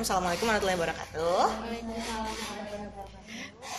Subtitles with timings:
[0.00, 1.44] Assalamualaikum warahmatullahi wabarakatuh.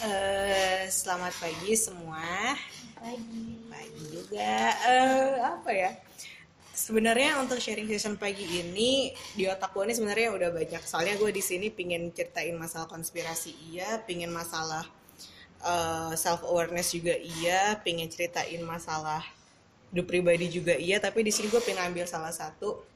[0.05, 2.54] Uh, selamat pagi semua.
[2.94, 3.58] Pagi.
[3.66, 4.54] Pagi juga.
[4.86, 5.97] Uh, apa ya?
[6.78, 10.86] Sebenarnya untuk sharing session pagi ini di otak gue ini sebenarnya udah banyak.
[10.86, 14.85] Soalnya gue di sini pingin ceritain masalah konspirasi iya, pingin masalah
[15.65, 19.25] uh, eh, self awareness juga iya, pingin ceritain masalah
[19.89, 21.01] hidup pribadi juga iya.
[21.01, 22.91] Tapi di sini gue pengen ambil salah satu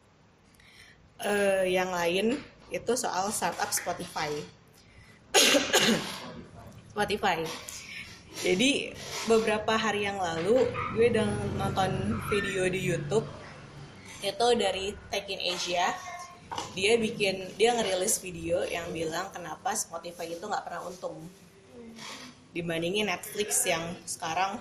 [1.25, 2.37] uh, yang lain
[2.73, 4.31] itu soal startup Spotify.
[6.91, 7.43] Spotify.
[8.35, 8.91] Jadi
[9.31, 13.23] beberapa hari yang lalu gue udah nonton video di YouTube
[14.19, 15.95] itu dari Tech in Asia.
[16.75, 21.25] Dia bikin dia ngerilis video yang bilang kenapa Spotify itu nggak pernah untung
[22.55, 24.55] dibandingin Netflix yang sekarang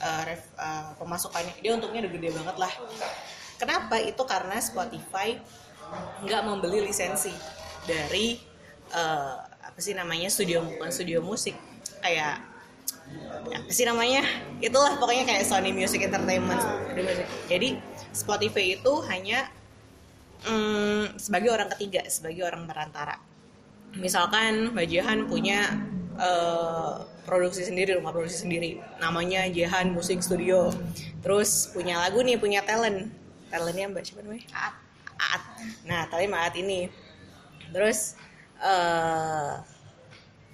[0.00, 2.72] uh, ref, uh, pemasukannya dia untungnya udah gede banget lah.
[3.58, 3.96] Kenapa?
[3.98, 5.40] Itu karena Spotify
[6.24, 7.32] nggak membeli lisensi
[7.88, 8.38] dari
[8.92, 11.54] uh, apa sih namanya studio bukan studio musik
[12.02, 12.42] kayak
[13.48, 14.20] apa sih namanya
[14.60, 16.60] itulah pokoknya kayak Sony Music Entertainment.
[17.48, 17.80] Jadi
[18.12, 19.48] Spotify itu hanya
[20.44, 23.16] um, sebagai orang ketiga sebagai orang perantara.
[23.96, 25.80] Misalkan Mbak Jehan punya
[26.20, 28.80] uh, produksi sendiri rumah produksi sendiri.
[29.00, 30.68] Namanya Jehan Musik Studio.
[31.24, 33.08] Terus punya lagu nih punya talent.
[33.48, 34.44] Talentnya Mbak siapa namanya?
[34.52, 35.42] Aat
[35.86, 36.88] nah tapi Aat ini.
[37.68, 38.16] Terus
[38.62, 39.60] uh,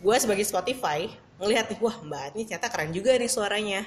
[0.03, 3.81] gue sebagai Spotify ngelihat nih wah Mbak ini ternyata keren juga nih suaranya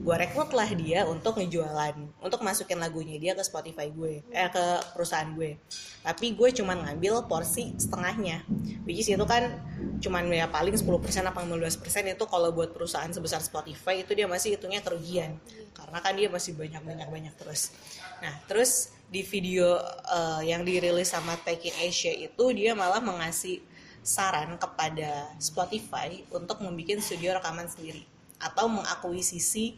[0.00, 1.92] gue rekrut lah dia untuk ngejualan
[2.24, 4.64] untuk masukin lagunya dia ke Spotify gue eh ke
[4.96, 5.60] perusahaan gue.
[6.00, 8.40] Tapi gue cuman ngambil porsi setengahnya
[8.88, 9.60] which is itu kan
[10.00, 10.88] cuman ya paling 10%
[11.20, 15.36] apa 15% itu kalau buat perusahaan sebesar Spotify itu dia masih hitungnya kerugian
[15.76, 17.76] karena kan dia masih banyak banyak banyak terus.
[18.24, 19.76] Nah terus di video
[20.08, 23.60] uh, yang dirilis sama in Asia itu dia malah mengasih
[24.00, 28.08] saran kepada Spotify untuk membuat studio rekaman sendiri
[28.40, 29.76] atau mengakuisisi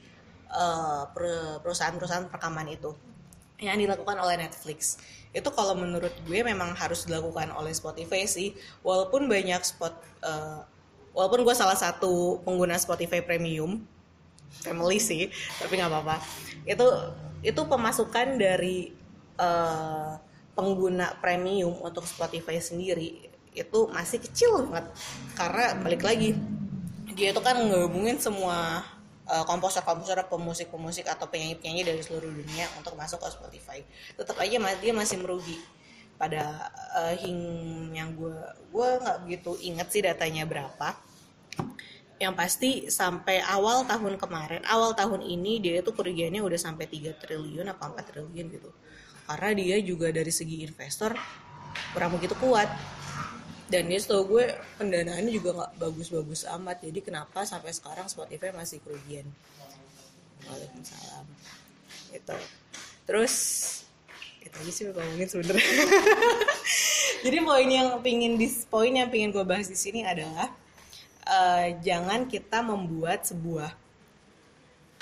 [0.52, 1.08] uh,
[1.64, 2.92] perusahaan-perusahaan rekaman itu
[3.62, 4.98] yang dilakukan oleh Netflix.
[5.30, 8.52] Itu kalau menurut gue memang harus dilakukan oleh Spotify sih.
[8.84, 10.66] Walaupun banyak spot uh,
[11.16, 13.84] walaupun gue salah satu pengguna Spotify Premium
[14.52, 16.16] family sih tapi nggak apa-apa.
[16.68, 16.86] Itu
[17.40, 18.92] itu pemasukan dari
[19.40, 20.20] uh,
[20.52, 24.92] pengguna premium untuk Spotify sendiri itu masih kecil banget.
[25.36, 26.36] Karena balik lagi
[27.12, 28.84] dia itu kan ngehubungin semua
[29.48, 33.78] komposer-komposer pemusik-pemusik atau penyanyi-penyanyi dari seluruh dunia untuk masuk ke Spotify.
[34.12, 35.56] Tetap aja dia masih merugi.
[36.20, 37.40] Pada uh, hing
[37.96, 38.36] yang gue
[38.70, 40.94] gue nggak begitu inget sih datanya berapa.
[42.20, 47.18] Yang pasti sampai awal tahun kemarin awal tahun ini dia itu kerugiannya udah sampai 3
[47.18, 48.70] triliun apa 4 triliun gitu.
[49.26, 51.16] Karena dia juga dari segi investor
[51.96, 52.68] kurang begitu kuat
[53.72, 56.84] dan dia setahu gue pendanaannya juga nggak bagus-bagus amat.
[56.84, 59.24] Jadi kenapa sampai sekarang Spotify masih kerugian?
[60.44, 61.24] Waalaikumsalam.
[62.12, 62.36] Itu
[63.08, 63.34] terus
[64.44, 65.62] itu aja sih ngomongin sebenernya
[67.24, 70.50] jadi poin yang pingin di poin yang pingin gue bahas di sini adalah
[71.26, 73.70] uh, jangan kita membuat sebuah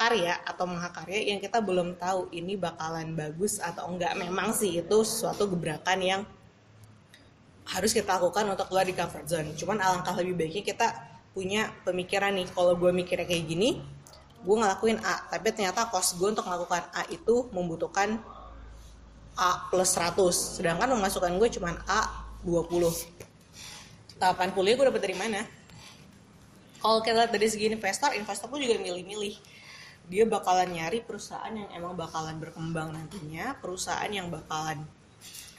[0.00, 4.16] karya atau mahakarya yang kita belum tahu ini bakalan bagus atau enggak.
[4.16, 6.22] Memang sih itu suatu gebrakan yang
[7.70, 9.50] harus kita lakukan untuk keluar di comfort zone.
[9.54, 10.86] Cuman alangkah lebih baiknya kita
[11.30, 13.78] punya pemikiran nih kalau gue mikirnya kayak gini
[14.40, 18.18] gue ngelakuin A tapi ternyata cost gue untuk melakukan A itu membutuhkan
[19.38, 20.18] A plus 100
[20.58, 23.30] sedangkan pemasukan gue cuman A 20
[24.20, 25.40] 80 ya gue dapet dari mana?
[26.80, 29.36] Kalau kita lihat dari segi investor investor pun juga milih-milih.
[30.12, 34.84] Dia bakalan nyari perusahaan yang emang bakalan berkembang nantinya perusahaan yang bakalan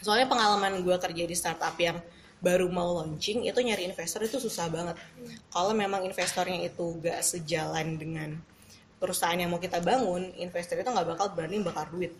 [0.01, 1.97] soalnya pengalaman gue kerja di startup yang
[2.41, 4.97] baru mau launching itu nyari investor itu susah banget.
[5.53, 8.41] Kalau memang investornya itu gak sejalan dengan
[8.97, 12.13] perusahaan yang mau kita bangun investor itu nggak bakal berani bakar duit.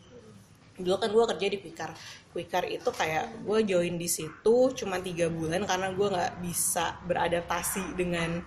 [0.78, 1.92] Dulu kan gue kerja di Quickar
[2.34, 7.98] Quickar itu kayak gue join di situ cuma tiga bulan karena gue nggak bisa beradaptasi
[8.00, 8.42] dengan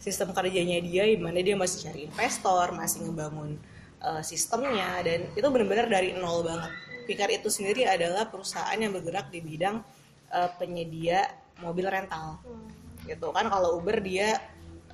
[0.00, 3.60] sistem kerjanya dia gimana dia masih cari investor masih ngebangun
[4.00, 6.72] uh, sistemnya dan itu benar-benar dari nol banget
[7.06, 9.80] Pikar itu sendiri adalah perusahaan yang bergerak di bidang
[10.34, 11.24] uh, penyedia
[11.62, 12.42] mobil rental.
[12.42, 12.68] Hmm.
[13.06, 14.34] gitu kan kalau Uber dia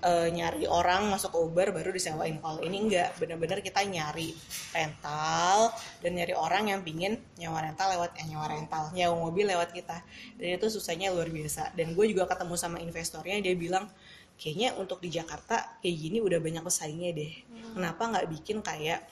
[0.05, 2.37] uh, nyari orang masuk ke Uber baru disewain.
[2.43, 4.35] Kalau ini enggak benar-benar kita nyari
[4.75, 5.73] rental
[6.03, 10.05] dan nyari orang yang pingin nyawa rental lewat eh, nyawa rental nyawa mobil lewat kita.
[10.37, 11.73] Dan itu susahnya luar biasa.
[11.73, 13.89] Dan gue juga ketemu sama investornya dia bilang
[14.37, 17.33] kayaknya untuk di Jakarta kayak gini udah banyak pesaingnya deh.
[17.33, 17.73] Hmm.
[17.79, 19.07] kenapa nggak bikin kayak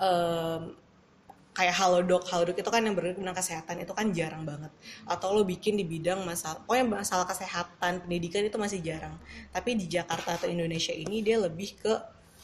[0.00, 0.74] um,
[1.56, 4.68] kayak halodoc halodoc itu kan yang tentang kesehatan itu kan jarang banget.
[5.08, 9.16] Atau lo bikin di bidang masalah oh yang masalah kesehatan pendidikan itu masih jarang.
[9.56, 11.96] Tapi di Jakarta atau Indonesia ini dia lebih ke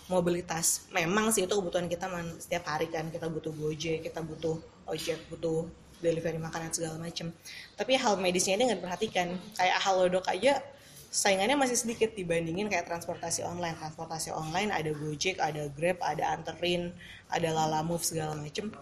[0.08, 0.88] mobilitas.
[0.96, 3.12] Memang sih itu kebutuhan kita man, setiap hari kan.
[3.12, 4.56] Kita butuh gojek kita butuh
[4.88, 5.68] ojek butuh
[6.00, 7.28] delivery makanan segala macem.
[7.76, 9.28] Tapi hal medisnya ini nggak diperhatikan.
[9.60, 10.64] Kayak halodoc aja
[11.12, 13.76] saingannya masih sedikit dibandingin kayak transportasi online.
[13.76, 16.88] Transportasi online ada Gojek ada Grab ada Anterin
[17.28, 18.72] ada Lala Move segala macem.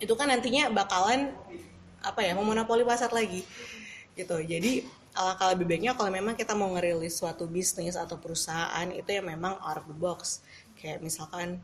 [0.00, 1.28] Itu kan nantinya bakalan
[2.00, 3.44] apa ya memonopoli pasar lagi
[4.16, 4.40] gitu.
[4.40, 4.80] Jadi
[5.12, 9.60] alangkah lebih baiknya kalau memang kita mau ngerilis suatu bisnis atau perusahaan itu yang memang
[9.60, 10.40] out of the box.
[10.80, 11.60] Kayak misalkan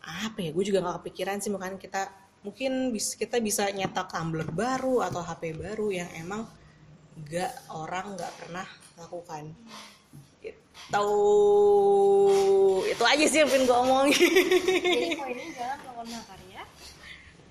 [0.00, 2.08] apa ya gue juga nggak kepikiran sih mungkin kita
[2.42, 6.48] mungkin kita bisa nyetak tumbler baru atau HP baru yang emang
[7.12, 8.66] nggak orang nggak pernah
[8.96, 9.52] lakukan.
[10.40, 11.06] Gitu.
[12.88, 14.32] Itu aja sih yang pengen gue omongin.
[14.32, 16.62] Jadi poinnya jangan melakukan makarya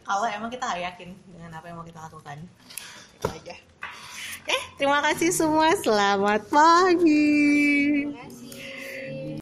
[0.01, 2.37] kalau emang kita yakin dengan apa yang mau kita lakukan
[3.15, 3.55] itu aja.
[4.49, 5.71] Eh terima kasih semua.
[5.77, 8.09] Selamat pagi